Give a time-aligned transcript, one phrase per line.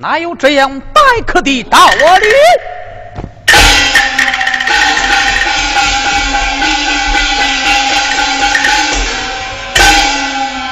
[0.00, 2.28] 哪有这样待客的道理？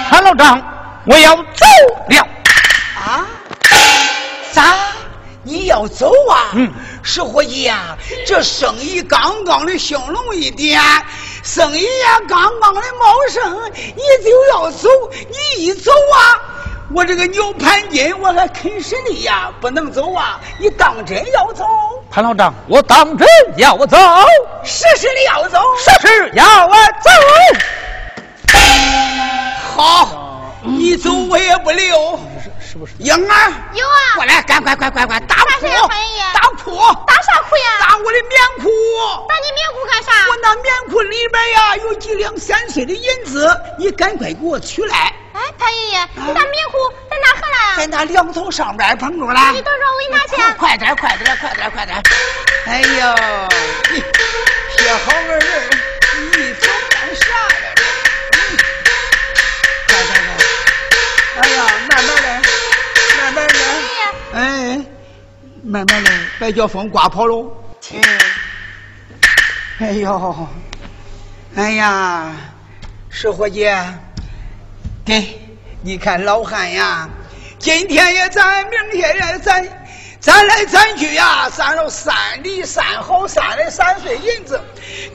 [0.08, 0.62] 韩老张，
[1.06, 1.66] 我要走
[2.08, 2.28] 了。
[3.04, 3.26] 啊？
[4.52, 4.76] 咋？
[5.42, 6.52] 你要走啊？
[6.54, 6.72] 嗯。
[7.02, 7.96] 是伙计呀，
[8.28, 10.80] 这生意刚刚的兴隆一点，
[11.42, 14.88] 生意呀刚刚的茂盛，你就要走？
[15.12, 16.38] 你一走啊，
[16.94, 20.40] 我这个牛盘筋我还啃实的呀，不能走啊！
[20.60, 21.64] 你当真要走？
[22.08, 23.96] 潘老张，我当真要走，
[24.62, 27.10] 实实的要走，实实要我走。
[29.76, 32.18] 好，你走我也不留。
[32.76, 32.92] 是不是？
[32.98, 35.66] 英儿有啊，过来，赶快快快快打裤，
[36.34, 36.76] 打裤，
[37.06, 37.78] 打啥裤呀？
[37.80, 38.68] 打我的棉裤。
[39.26, 40.12] 打你棉裤干啥？
[40.28, 45.14] 我那棉裤里边呀有几两三碎的银子，你赶快给我取来。
[45.32, 47.76] 哎，潘爷爷，你那棉裤在哪喝来？
[47.78, 49.52] 在那两头上边捧着了。
[49.54, 50.58] 你等着，我给你拿去。
[50.58, 52.02] 快点，快点，快点，快点！
[52.66, 53.14] 哎呦，
[53.90, 54.00] 你
[54.76, 55.38] 些好个
[65.66, 67.50] 慢慢来，别叫风刮跑喽。
[69.80, 70.48] 哎呦，
[71.56, 72.32] 哎呀，
[73.10, 73.68] 石伙计，
[75.04, 75.40] 给，
[75.82, 77.08] 你看老汉呀，
[77.58, 79.66] 今天也在，明天也在，
[80.20, 82.14] 攒来攒去呀，攒了三
[82.44, 84.60] 里三好三来三岁银子，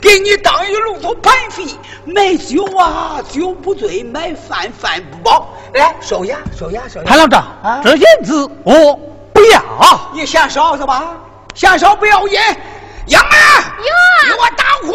[0.02, 1.64] 给你当一路头盘费，
[2.04, 5.48] 买酒啊酒不醉，买饭饭不饱。
[5.72, 7.06] 来，收下，收下，收下。
[7.06, 7.42] 潘老张，
[7.82, 9.11] 这银子我。
[9.32, 11.14] 不要，你嫌少是吧？
[11.54, 12.38] 嫌少不要紧。
[13.06, 13.28] 杨儿，
[13.78, 14.92] 有，给我打裤，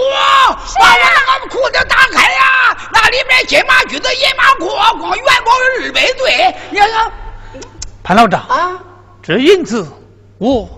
[0.79, 2.77] 把我那个裤子打开呀！
[2.93, 6.55] 那里面金马驹子、银马裤，光元宝二百对。
[6.71, 7.11] 你看，
[8.03, 8.79] 潘老张啊，
[9.21, 9.85] 这银子
[10.37, 10.69] 我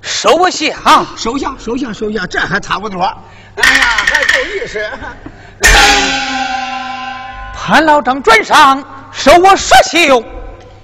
[0.00, 0.74] 收下，
[1.16, 3.02] 收下，收下，收下，这还差不多。
[3.02, 4.90] 哎呀，还够意思。
[7.54, 8.82] 潘老张转上
[9.12, 10.24] 收我十袖，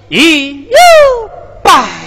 [0.09, 0.77] 一有
[1.63, 2.06] 拜。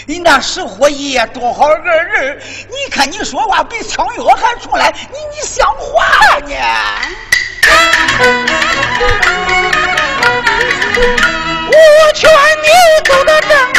[0.07, 6.03] 你那石火爷多好个人，你看你说话比枪药还出来，你你像话
[6.39, 6.55] 吗你？
[11.71, 12.29] 我劝
[12.61, 12.67] 你
[13.05, 13.72] 走得正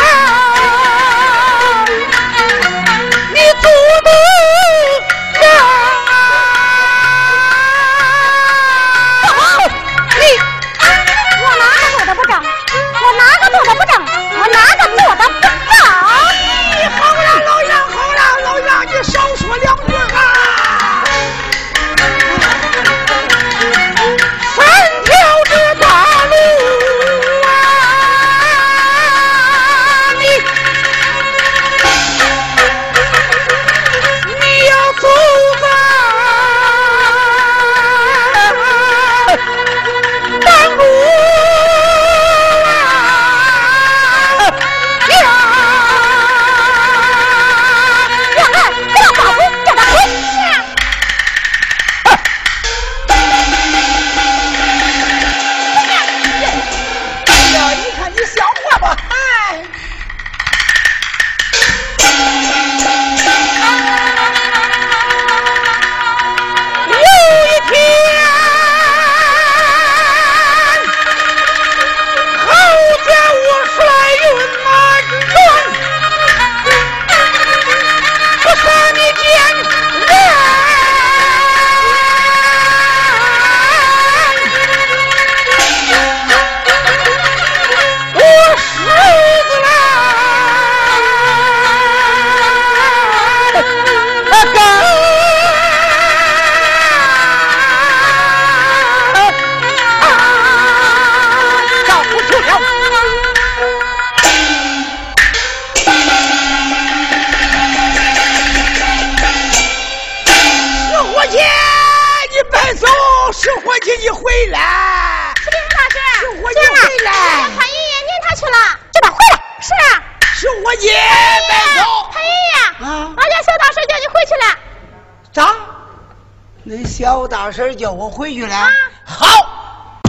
[127.95, 128.57] 我回去了？
[128.57, 128.71] 啊
[129.05, 130.03] 好，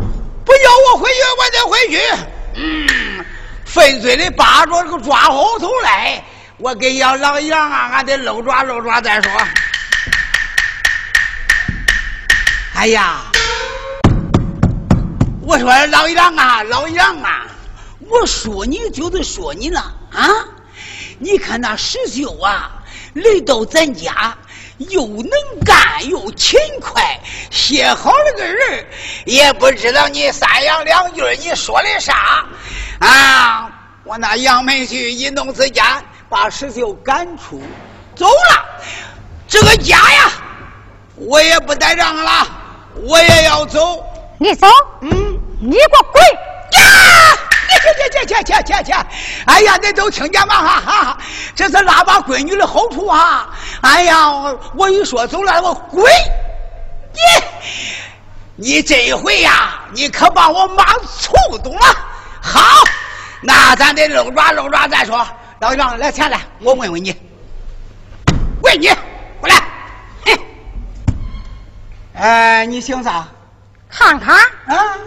[0.44, 0.60] 不叫
[0.92, 2.02] 我回去，我得回去。
[2.56, 3.26] 嗯，
[3.66, 6.24] 粪嘴里扒着这个抓后头来，
[6.58, 9.32] 我跟杨老杨啊，俺得搂抓搂抓再说。
[12.74, 13.26] 哎呀，
[15.42, 17.46] 我说老杨啊，老杨啊，
[18.00, 20.28] 我说你就是说你了啊！
[21.20, 22.84] 你看那石秀啊，
[23.14, 24.38] 来到咱家，
[24.78, 25.30] 又能
[25.66, 27.05] 干又勤快，
[27.66, 28.86] 写好了个人，
[29.26, 32.46] 也不知道你三言两句你说的啥
[33.00, 33.68] 啊！
[34.04, 35.84] 我那杨门婿一怒之间
[36.30, 37.60] 把石秀赶出，
[38.16, 38.66] 走了。
[39.48, 40.32] 这个家呀，
[41.16, 42.48] 我也不待让了，
[43.02, 44.06] 我也要走。
[44.38, 44.68] 你走，
[45.02, 45.12] 嗯。
[45.60, 46.22] 你给我滚！
[46.74, 47.36] 呀！
[47.82, 48.94] 去去去去去去去！
[49.48, 50.54] 哎呀，你都听见吗？
[50.54, 51.18] 哈哈，
[51.56, 53.50] 这是拉把闺女的好处啊！
[53.82, 56.06] 哎呀，我一说走了，我滚！
[57.16, 57.22] 你
[58.56, 61.86] 你这一回呀，你可把我骂触动了。
[62.42, 62.84] 好，
[63.42, 65.26] 那咱得搂抓搂抓再说。
[65.60, 67.16] 老杨，来钱来，我问问你，
[68.62, 68.90] 问你，
[69.40, 69.56] 过来。
[70.26, 70.40] 嘿，
[72.14, 73.26] 哎，你姓啥？
[73.90, 74.36] 看看，
[74.68, 74.98] 啊？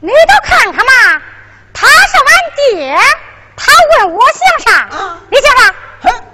[0.00, 1.22] 你都看看嘛。
[1.74, 2.98] 他是俺爹，
[3.56, 4.80] 他问我姓啥？
[4.88, 5.74] 啊你姓啥？
[6.02, 6.24] 哼，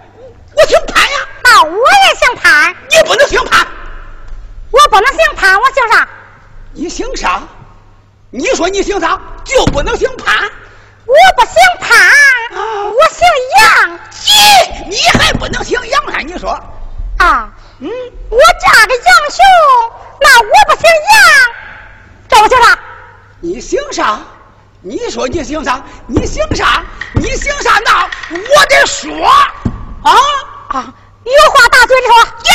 [0.54, 1.18] 我姓潘呀。
[1.42, 2.74] 那我也姓潘。
[2.90, 3.66] 你不能姓潘，
[4.70, 6.08] 我不能姓潘，我姓啥？
[6.72, 7.42] 你姓啥？
[8.30, 10.36] 你说你姓啥，就不能姓潘。
[11.06, 13.26] 我不姓潘，啊我姓
[13.56, 13.98] 杨。
[14.12, 16.18] 咦，你还不能姓杨啊？
[16.18, 16.50] 你说，
[17.16, 17.50] 啊，
[17.80, 17.88] 嗯，
[18.28, 19.42] 我嫁给杨雄，
[20.20, 21.16] 那我不姓杨，
[22.28, 22.78] 叫我姓啥？
[23.40, 24.20] 你姓啥？
[24.82, 25.82] 你说你姓啥？
[26.06, 26.84] 你姓啥？
[27.14, 27.78] 你姓啥？
[27.84, 29.10] 那我得说
[30.04, 30.12] 啊！
[30.68, 30.94] 啊，
[31.24, 32.14] 有话大嘴里说。
[32.50, 32.54] 呀，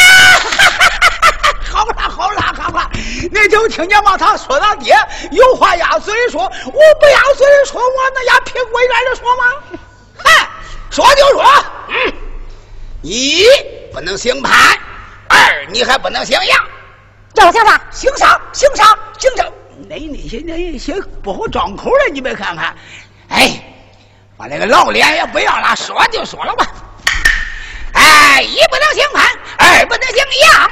[1.72, 4.18] 好了好了好了，你就听见吗？
[4.18, 4.96] 他说他爹
[5.32, 9.80] 有话压嘴说，我不压嘴说，我能压屁股眼里说吗？
[10.24, 10.48] 嗨，
[10.92, 11.44] 说就说，
[11.90, 12.14] 嗯，
[13.02, 13.46] 一
[13.92, 14.78] 不能姓潘，
[15.28, 16.68] 二你还不能姓杨，
[17.34, 17.82] 叫我姓啥？
[17.92, 18.40] 姓啥？
[18.54, 18.98] 姓啥？
[19.18, 19.46] 姓啥？
[19.90, 20.94] 那那些那些
[21.24, 22.76] 不好张口的，你别看看，
[23.30, 23.60] 哎，
[24.38, 26.66] 把那个老脸也不要了，说就说了吧。
[27.94, 29.26] 哎，一不能姓潘，
[29.58, 30.72] 二不能姓杨，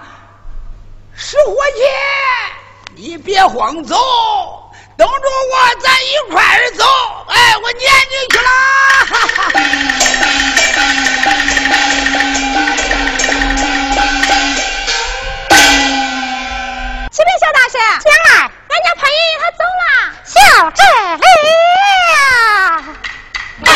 [1.23, 1.81] 石伙计，
[2.95, 3.95] 你别慌走，
[4.97, 5.13] 等着
[5.51, 6.83] 我，咱一块儿走。
[7.29, 8.49] 哎，我撵你去了。
[17.11, 19.83] 启禀小大婶，将来俺家潘爷爷他走了。
[20.25, 20.33] 小
[20.71, 20.81] 这
[21.17, 21.23] 里。
[23.63, 23.69] 我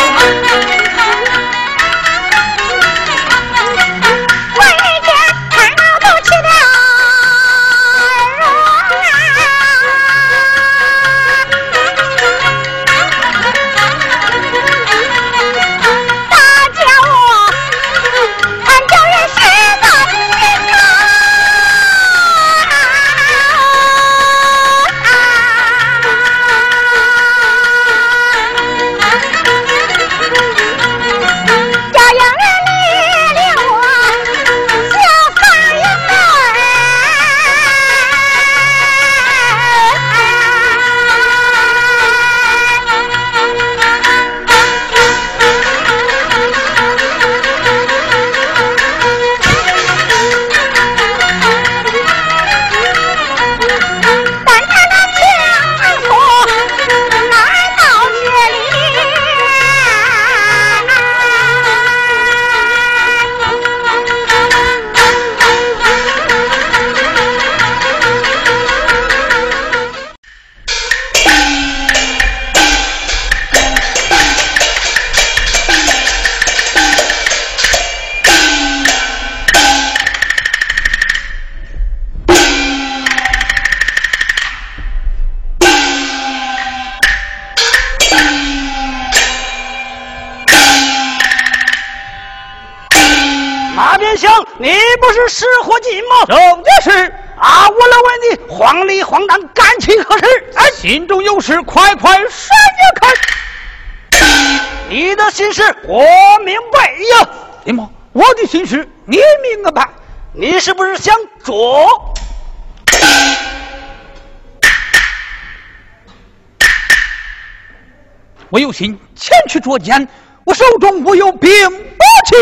[118.75, 120.05] 心前去捉奸，
[120.43, 122.35] 我手中无有兵不器。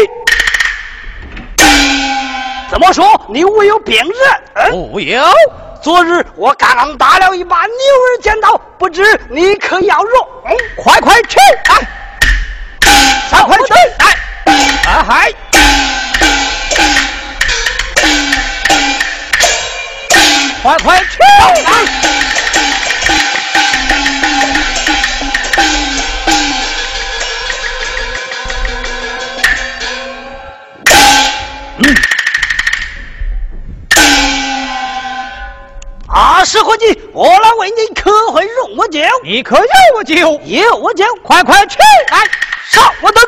[2.71, 3.05] 怎么说？
[3.29, 3.95] 你无有兵
[4.55, 4.71] 刃？
[4.71, 5.23] 不有。
[5.79, 10.27] 昨日我刚刚打了一把牛儿尖刀，不知你可要用？
[10.75, 11.37] 快快去！
[11.65, 11.87] 哎，
[13.29, 13.73] 快快去！
[13.99, 14.17] 哎，
[14.87, 15.31] 哎嗨！
[20.63, 21.17] 快快去！
[37.13, 38.99] 我来问你，可会用我酒？
[39.23, 39.63] 你可要
[39.95, 40.15] 我酒？
[40.43, 41.77] 有我酒，快快去！
[42.09, 42.17] 来，
[42.67, 43.23] 上我等。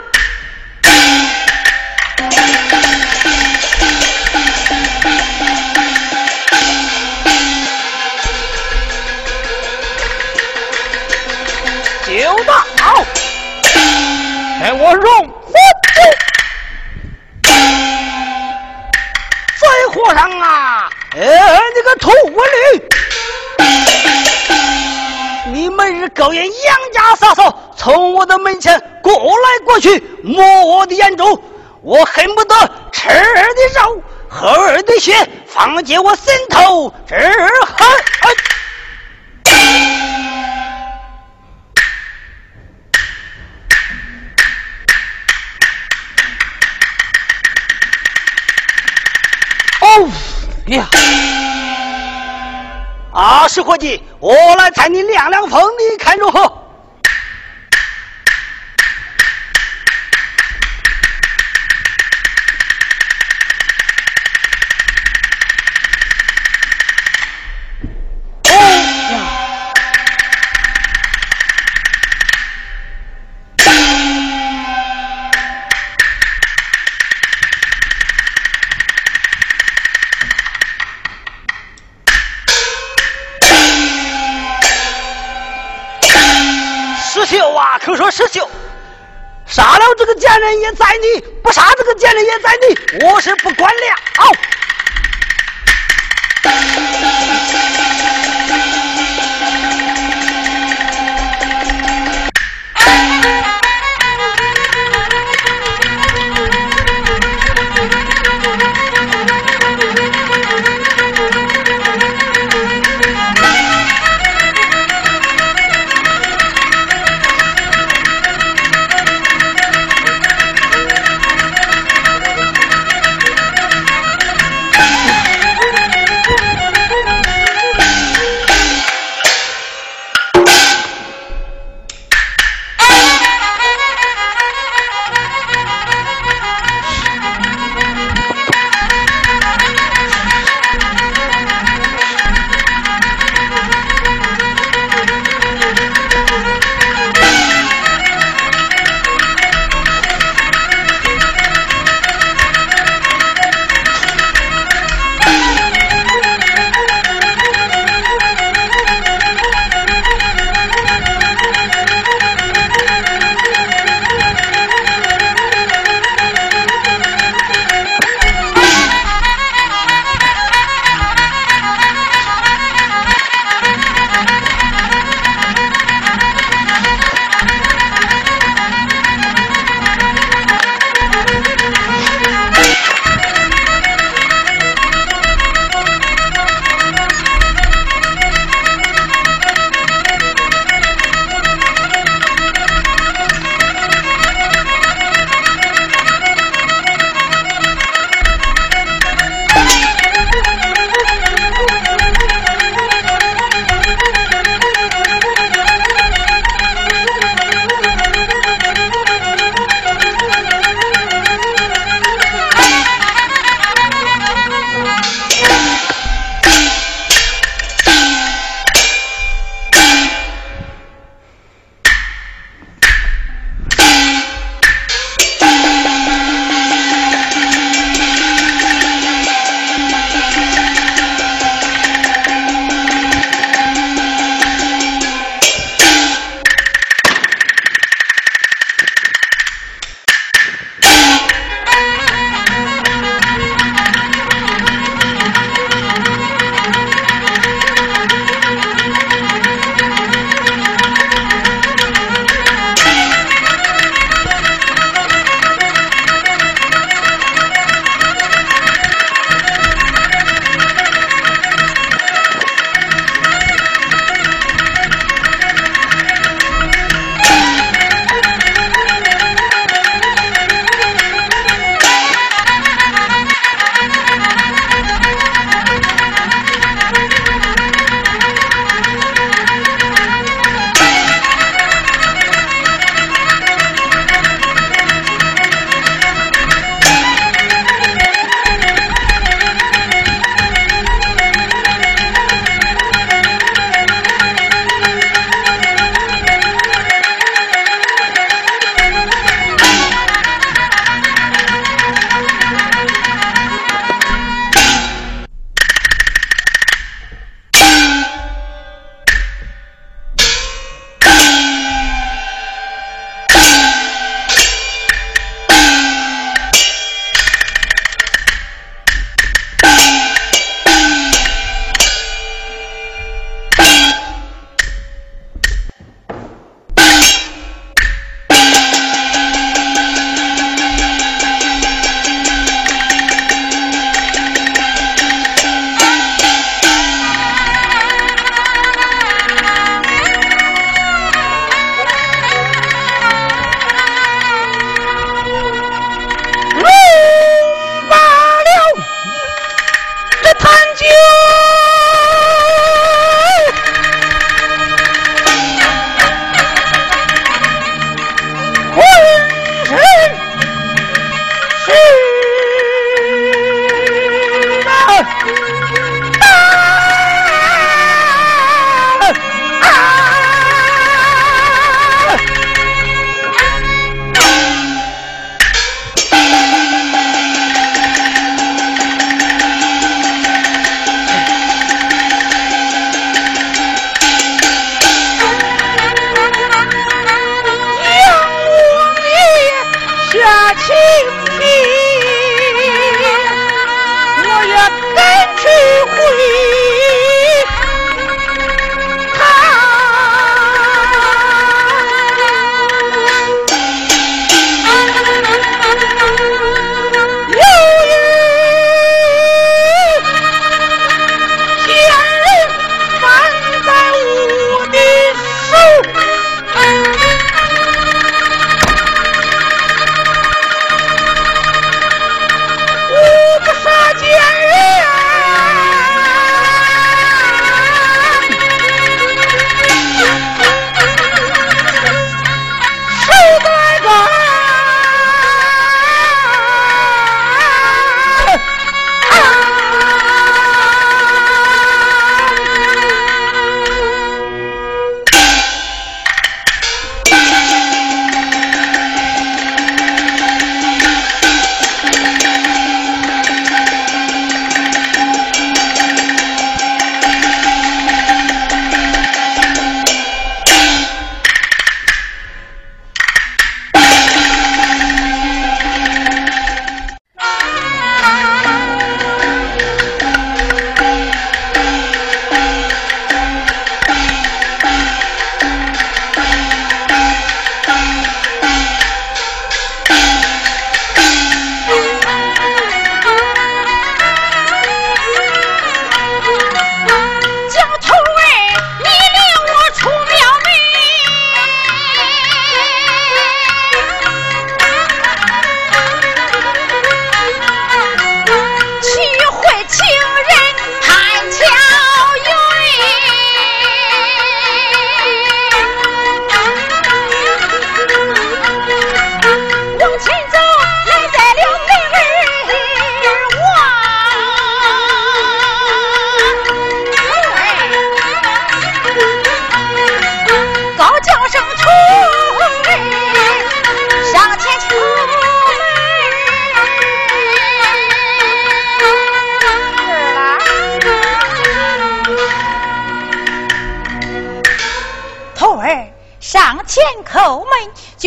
[12.08, 12.66] 酒到，
[14.60, 15.54] 给我用火
[19.60, 20.90] 再和尚啊！
[21.16, 21.22] 哎，
[21.76, 22.84] 你个秃驴！
[25.66, 31.44] 你每日勾引杨家嫂嫂，从我的门前过来过去，摸我的眼珠，
[31.82, 32.56] 我恨不得
[32.92, 37.88] 吃儿的肉，喝儿的血，放进我心头之恨。
[49.82, 50.10] 哦
[50.68, 50.88] 呀！
[53.16, 56.65] 啊，石伙计，我来猜你晾晾风，你看如何？
[87.26, 88.48] 秀啊，可说石秀，
[89.48, 93.82] 杀了这个贱人也在你，不杀这个贱人也在你，我是不管了。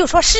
[0.08, 0.38] 说是。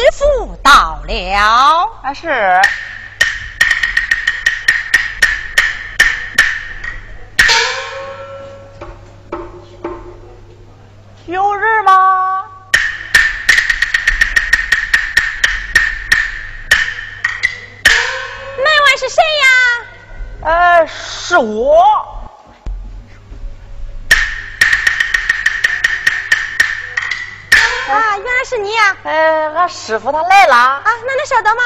[29.89, 30.55] 师傅他来了。
[30.55, 31.63] 啊，那你稍等嘛。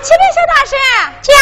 [0.00, 0.76] 启禀小大师，
[1.22, 1.34] 家。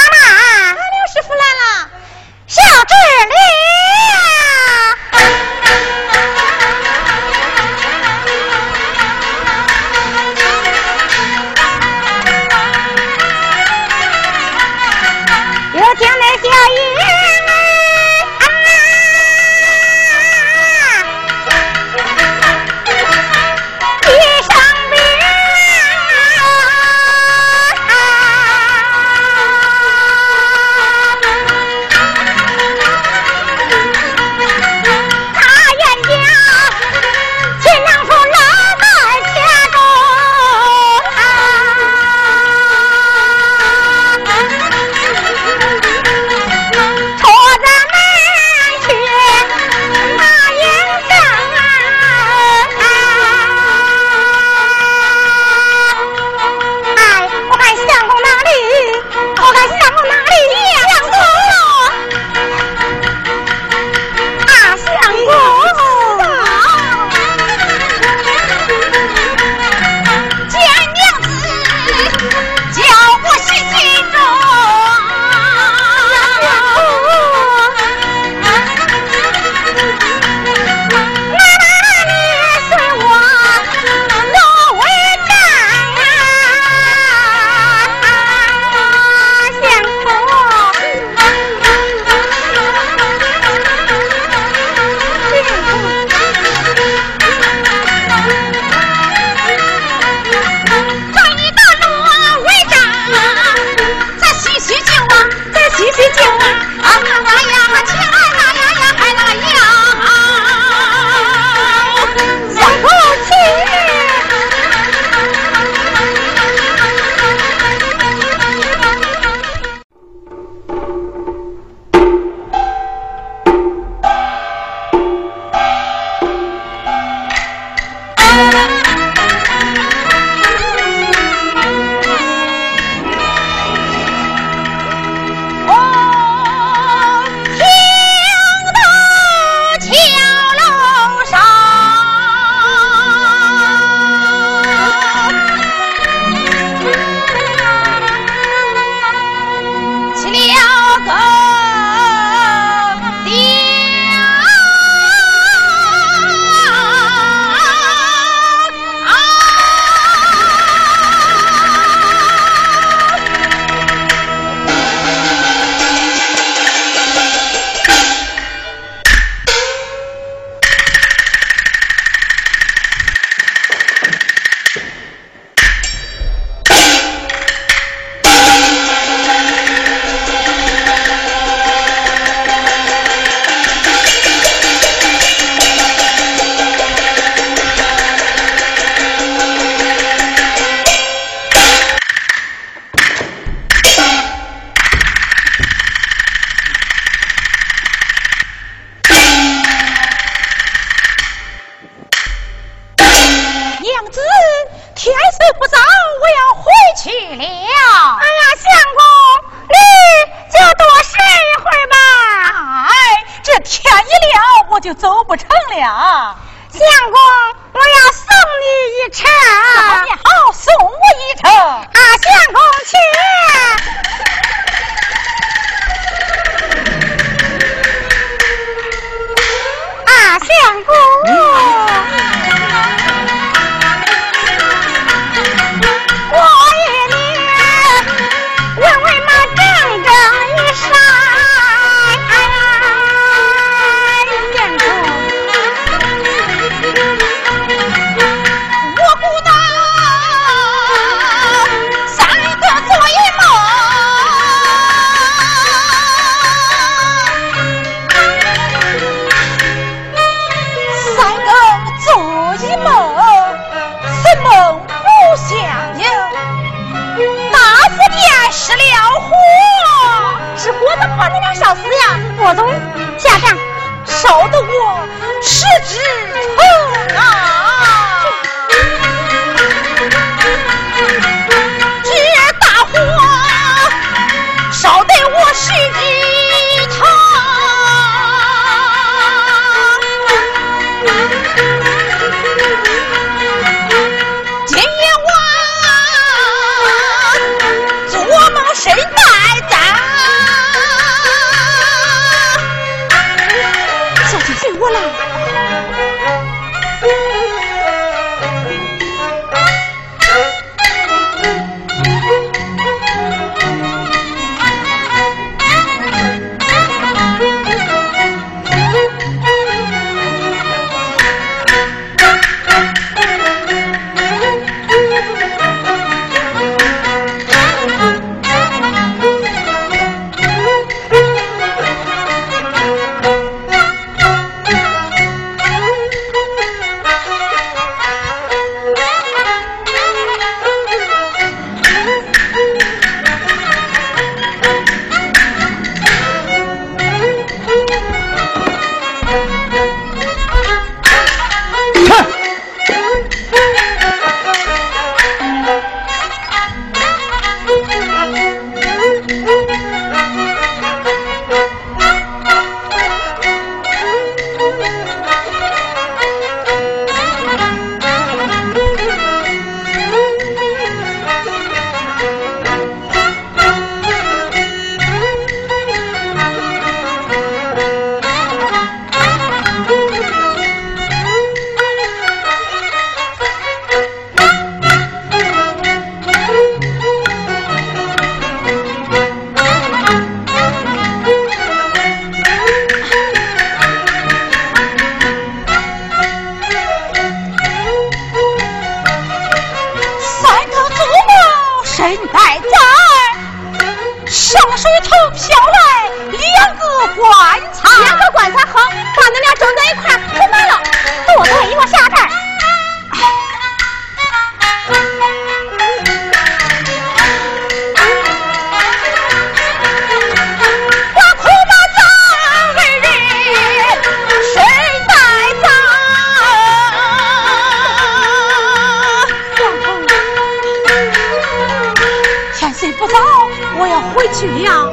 [434.43, 434.91] 去呀，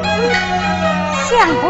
[1.28, 1.69] 相公，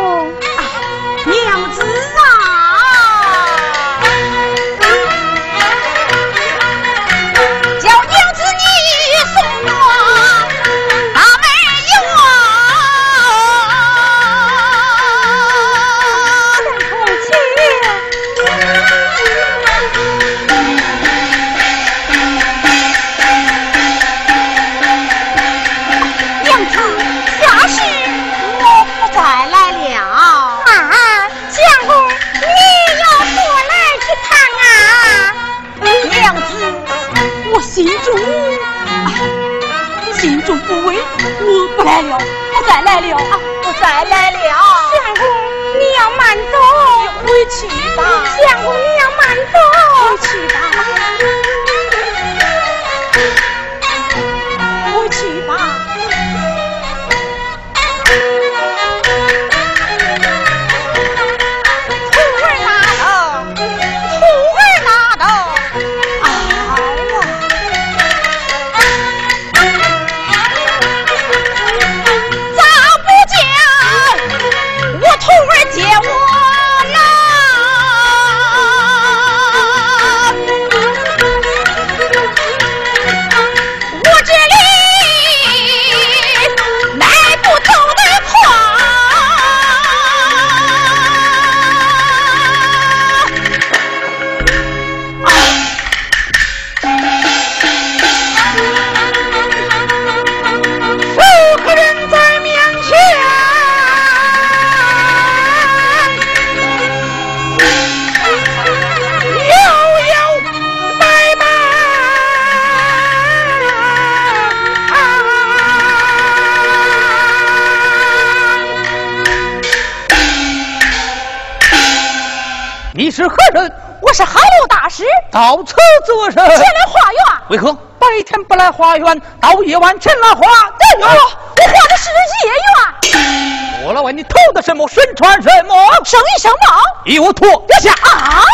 [125.30, 125.74] 到此
[126.06, 126.34] 做甚？
[126.34, 127.20] 前来花园。
[127.50, 132.10] 为何白天不来花园，到夜晚前来花哎呦，我花的是
[132.44, 133.84] 夜园。
[133.84, 134.88] 我来问你偷的什么？
[134.88, 135.74] 身穿什么？
[136.04, 136.82] 生意生帽。
[137.04, 137.48] 有托
[137.80, 138.44] 下啊！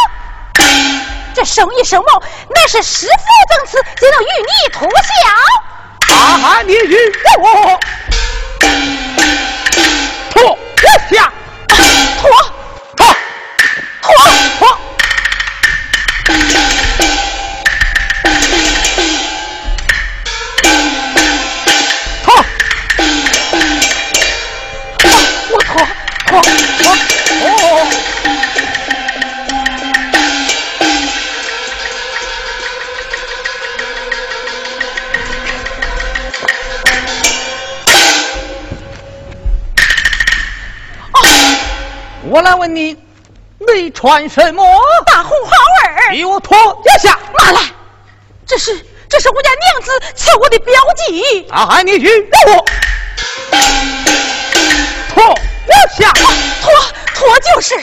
[1.35, 2.23] 这生意生帽，
[2.55, 3.13] 乃是师父
[3.49, 6.17] 赠赐，只能与你同享。
[6.17, 6.63] 啊！
[6.63, 7.79] 你与我
[10.31, 10.59] 脱
[11.11, 11.33] 下，
[11.69, 12.31] 脱
[12.97, 13.07] 脱
[14.03, 14.15] 脱
[14.59, 14.79] 脱。
[27.43, 27.87] 哦
[42.29, 42.97] 我来问你，
[43.61, 44.65] 你穿什么？
[45.07, 45.53] 大红花
[45.87, 46.11] 儿。
[46.13, 46.59] 给我脱
[47.01, 47.17] 下。
[47.39, 47.61] 拿来，
[48.45, 51.47] 这是这是我家娘子赐我的标记。
[51.51, 52.65] 啊，喊你去我
[57.57, 57.75] 就是。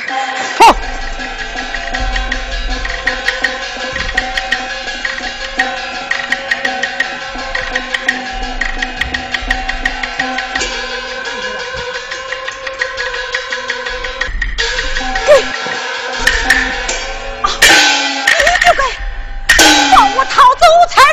[0.55, 0.75] 脱。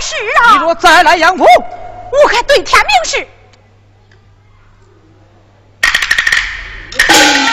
[0.02, 3.28] 是啊，你若再来养父，我还对天明誓。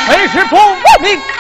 [0.09, 0.55] 为师不
[0.99, 1.36] 不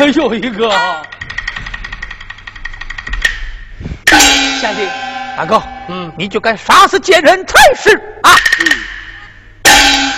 [0.00, 0.70] 还有一个。
[4.58, 4.88] 贤弟，
[5.36, 8.32] 大哥，嗯，你就该杀死奸人才是啊！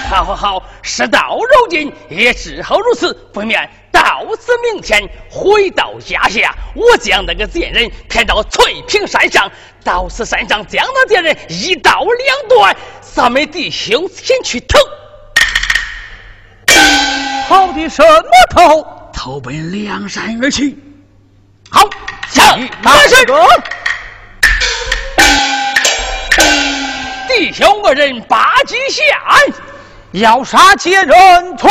[0.09, 9.51] 好好好，事到如今也只好如此，不免到此明天回到家下，我将那个贱人抬到翠屏山上，
[9.83, 14.78] 到此山上将那贱人一刀两断，咱们弟兄先去投。
[17.49, 19.01] 投的什么头？
[19.24, 20.76] 投奔梁山而去。
[21.70, 21.88] 好，
[22.28, 23.40] 下马是哥，
[27.28, 29.02] 弟兄二人把戟下，
[30.10, 31.70] 要杀奸人，退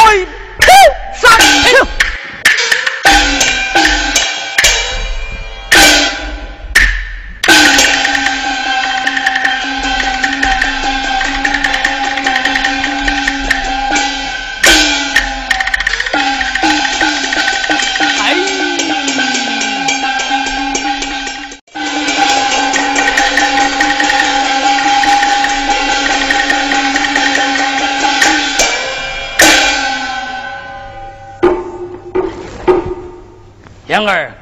[0.59, 0.69] 平
[1.13, 1.29] 山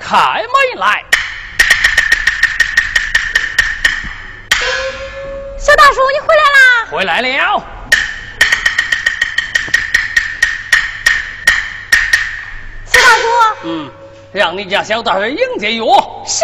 [0.10, 1.05] 开门来，
[5.60, 6.88] 小大叔，你回来啦？
[6.89, 7.64] 回来了。
[12.86, 13.28] 小大叔。
[13.66, 13.91] 嗯，
[14.34, 16.26] 让你家小大人迎接我。
[16.26, 16.43] 是。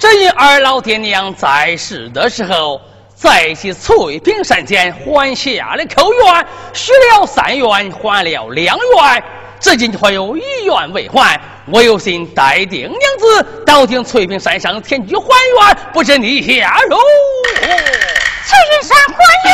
[0.00, 2.80] 只因二老爹娘在世的时候，
[3.14, 9.22] 在其翠屏山间还下了口愿，许了三愿，还了两愿，
[9.60, 11.38] 至今还有一愿未还。
[11.70, 17.60] 我有心待定娘子到定翠屏山上前去还愿，不知你下如何？
[17.60, 19.52] 翠屏山还愿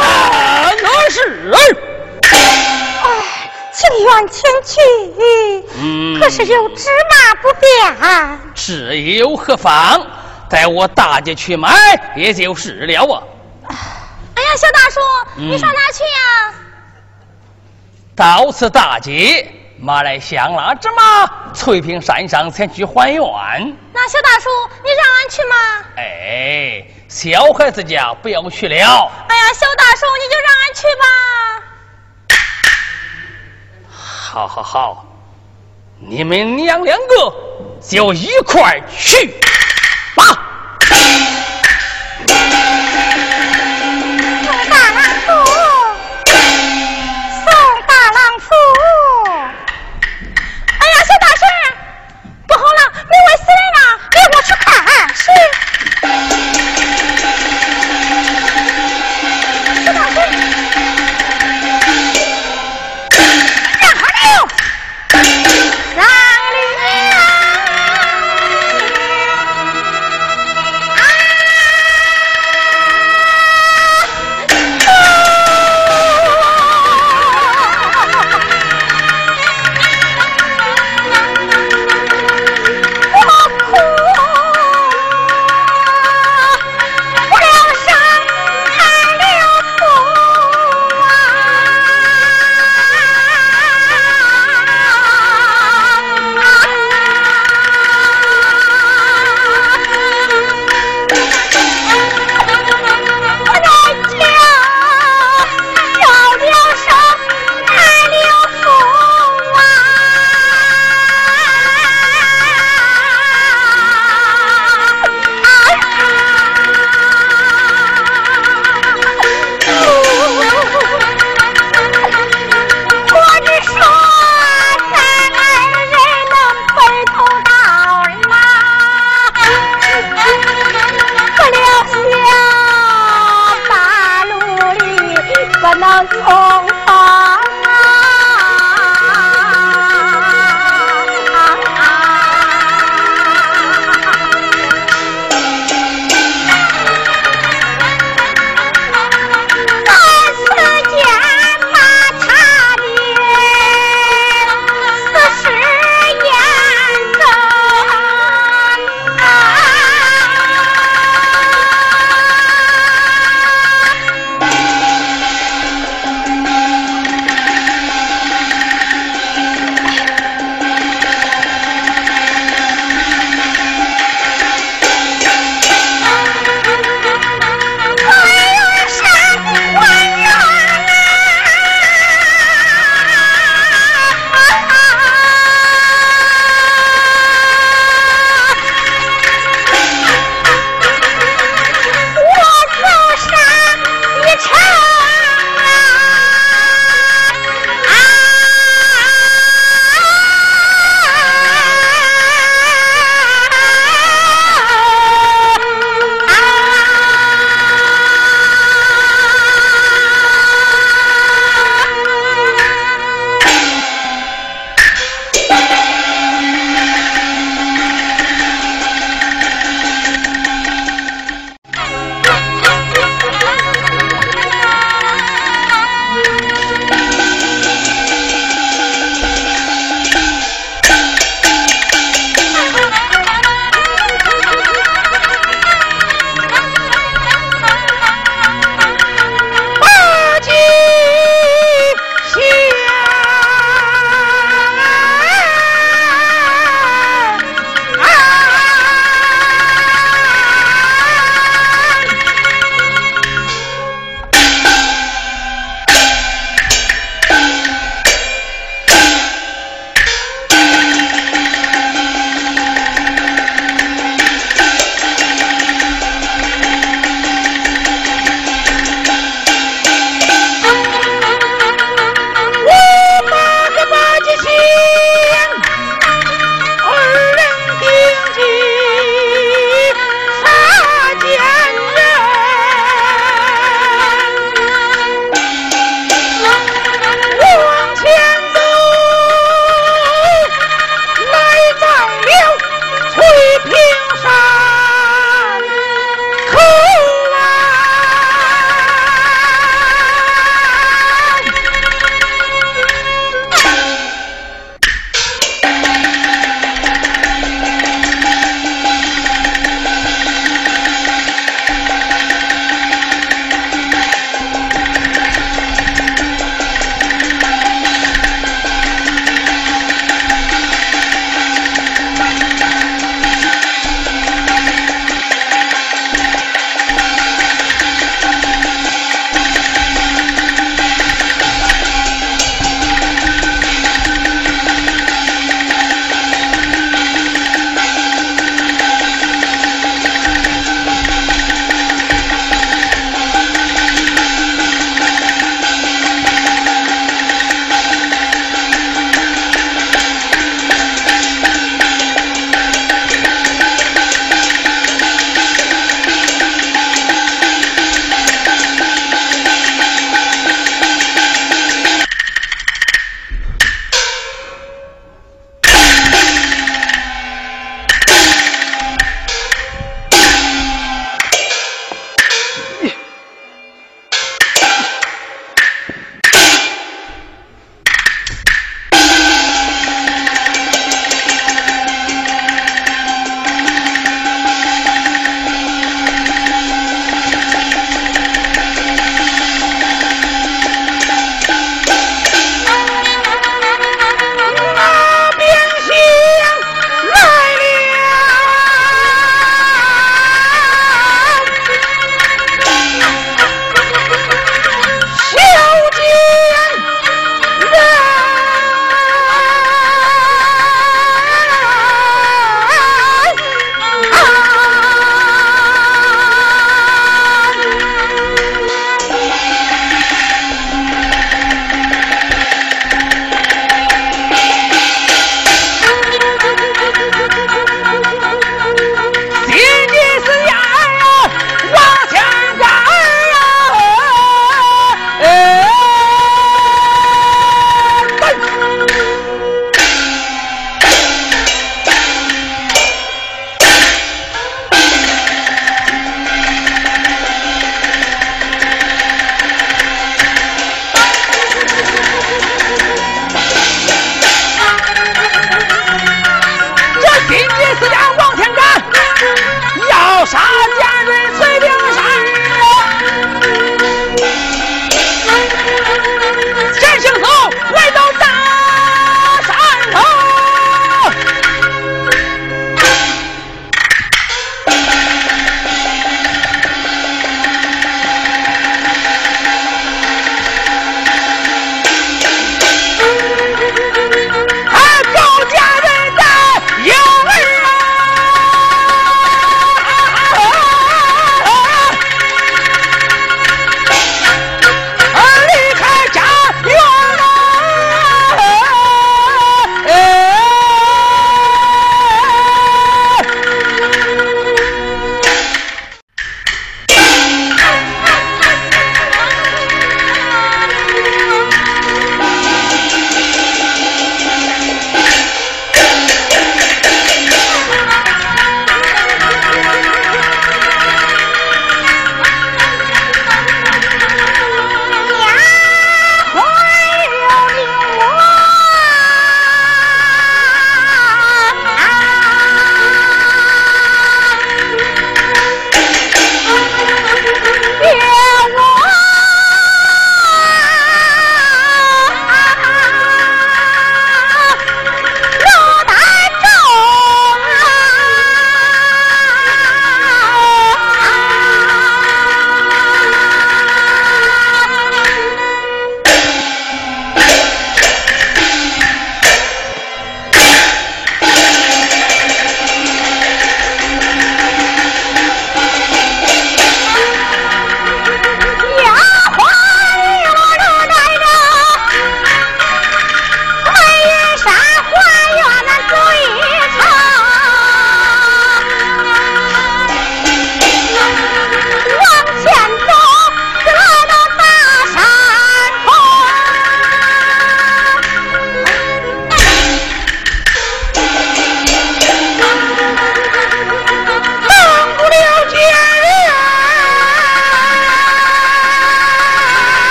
[0.00, 0.06] 啊！
[0.06, 1.52] 啊，那是。
[3.84, 4.80] 哎，情愿前去，
[5.78, 8.40] 嗯可是有芝麻不便。
[8.54, 10.06] 是有何妨？
[10.48, 11.70] 待我大姐去买，
[12.16, 13.22] 也就是了啊。
[14.36, 15.00] 哎呀，小大叔，
[15.36, 16.54] 嗯你上哪去呀？
[18.16, 23.20] 到此大街，马来香辣芝麻，翠屏山上前去还愿。
[23.92, 24.48] 那小大叔，
[24.82, 25.54] 你让俺去吗？
[25.96, 28.76] 哎，小孩子家不要去了。
[29.28, 31.04] 哎呀，小大叔，你就让俺去吧。
[34.34, 35.04] 好好好，
[36.00, 37.32] 你们娘两个
[37.80, 39.32] 就一块去
[40.16, 40.80] 吧。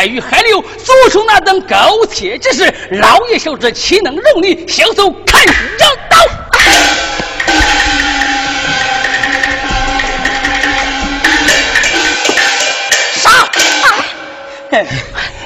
[0.00, 2.72] 好不该与海流做出那等苟且之事。
[2.92, 5.52] 老爷小侄岂能容你小手看着
[6.08, 6.16] 刀？
[13.16, 13.46] 杀！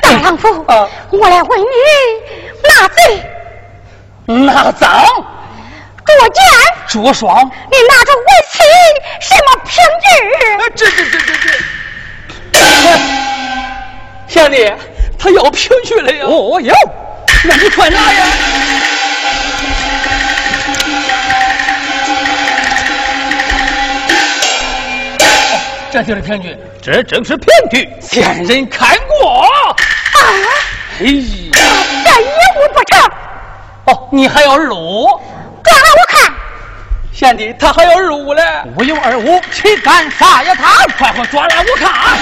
[0.00, 1.66] 大丈夫，啊我来问你
[2.68, 2.96] 拿罪
[4.26, 5.04] 拿赃！
[6.04, 6.44] 捉奸。
[6.86, 7.50] 卓爽！
[7.72, 8.58] 你拿着文器
[9.20, 9.74] 什么凭
[10.04, 10.06] 据？
[10.52, 11.48] 啊，这这这这这！
[14.34, 14.68] 贤弟，
[15.16, 16.24] 他要凭据了呀！
[16.26, 16.74] 哦哟，
[17.44, 18.26] 那你快拿呀！
[25.92, 29.42] 这就是凭据，这正是凭据，前人看过。
[29.42, 29.76] 啊，
[30.98, 31.12] 哎呀，
[32.04, 32.98] 这一物不成，
[33.84, 35.06] 哦，你还要二五？
[35.62, 36.34] 抓来我看。
[37.12, 38.42] 贤弟，他还要二五嘞！
[38.76, 40.84] 我有二五，岂敢杀呀他！
[40.98, 42.18] 快快抓来我看！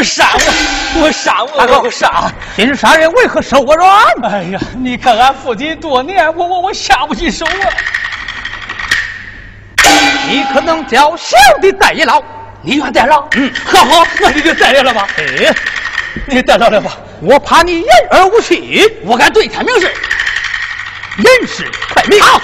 [0.00, 2.32] 我杀我，我杀我，我我杀！
[2.56, 4.02] 今日杀人为何手我软？
[4.22, 7.68] 哎呀，你看俺父亲多年，我我我下不去手啊！
[10.26, 12.22] 你可能叫小弟代劳，
[12.62, 13.28] 你愿代劳？
[13.32, 15.06] 嗯，好好，那你就代劳了吧。
[15.18, 15.54] 哎，
[16.24, 16.96] 你代劳了吧？
[17.20, 19.86] 我怕你言而无信，我敢对天明誓，
[21.16, 22.18] 人是快命。
[22.22, 22.40] 好，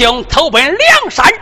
[0.00, 1.39] 将投奔梁山。